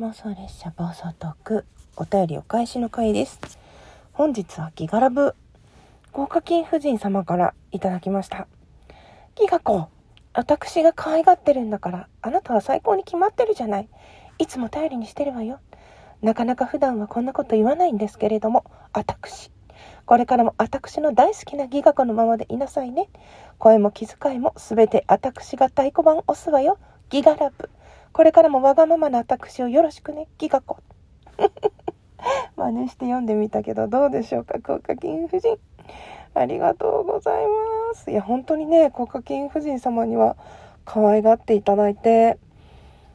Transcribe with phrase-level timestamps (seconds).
[0.00, 1.64] 妄想列車暴走トーク
[1.96, 3.40] お便りお返しの回です。
[4.12, 5.34] 本日はギガラブ
[6.12, 8.46] 豪華金夫人様からいただきました。
[9.34, 9.88] ギガ子
[10.34, 13.88] 私が可愛がってるんだからあなたは最高に決まってるじゃない。
[14.38, 15.58] いつも頼りにしてるわよ。
[16.22, 19.50] なかなか普段はこんなこと言わないんですけれども私。
[20.06, 23.08] これからも私の大好きなギガ子のままでいなさいね。
[23.58, 26.78] 声も気遣いも全て私が太鼓判押すわよ。
[27.10, 27.68] ギガラブ。
[28.18, 30.78] これからもわがままな私をよろしくね、ギガ子。
[32.56, 35.56] 真似して読んでみたけど、どうでしょうか、効果金夫人。
[36.34, 38.10] ありがとうございます。
[38.10, 40.34] いや、本当にね、効果金夫人様には
[40.84, 42.38] 可愛がっていただいて、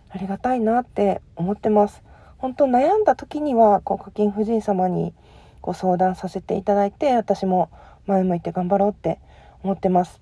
[0.10, 2.02] ありがたいなって思ってます。
[2.38, 5.14] 本当悩んだ時には、効果金夫人様に
[5.62, 7.70] ご相談させていただいて、私も
[8.06, 9.20] 前向いて頑張ろうって
[9.64, 10.22] 思ってます。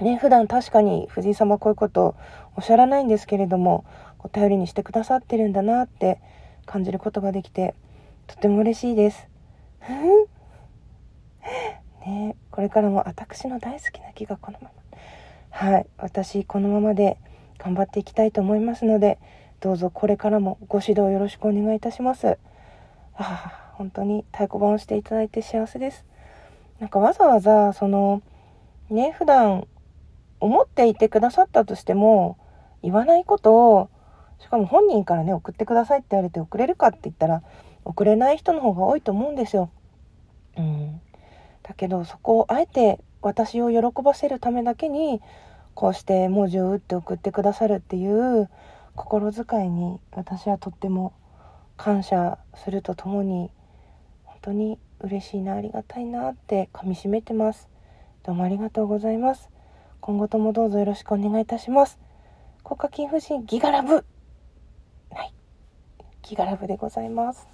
[0.00, 2.16] ね、普段確かに藤井様こういうこと
[2.56, 3.84] おっしゃらないんですけれども、
[4.18, 6.20] こう頼りにしてくださってるんだなって
[6.66, 7.74] 感じることができて、
[8.26, 9.28] とても嬉しいです。
[12.06, 14.74] ね、これからも私の大好きな木がこのまま。
[15.50, 17.18] はい、私このままで
[17.58, 19.18] 頑張っていきたいと思いますので、
[19.60, 22.38] どうぞこれからもご指導よろしくお願いいたします。
[23.16, 26.04] あ、本当に太鼓判をしていただいて幸せです。
[26.80, 28.20] なんかわざわざその
[28.90, 29.66] ね普段
[30.44, 32.38] 思っていてくださったとしても、
[32.82, 33.88] 言わないことを、
[34.40, 37.42] しかも本人からね、送ってくださいって言われて送れるかって言ったら、
[37.84, 39.70] 送れない人の方が多いと思うんですよ。
[40.56, 41.00] うん。
[41.62, 45.22] だけど、そこをあえて私を喜ばせるためだけに、
[45.74, 48.48] こうして文字を打って送ってくださるっていう
[48.94, 51.12] 心遣いに私はとっても
[51.76, 53.50] 感謝するとともに
[54.24, 57.68] 本当に嬉しいなありがたいなってかみしめてます
[58.22, 59.50] どうもありがとうございます
[60.06, 61.98] 今後ともどうぞよろしくお願いいたします。
[62.62, 64.02] 国家金夫人ギガラブは
[65.22, 65.32] い。
[66.20, 67.48] ギガラブでございます。